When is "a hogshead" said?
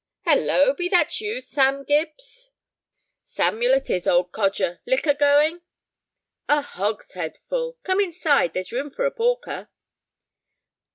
6.49-7.37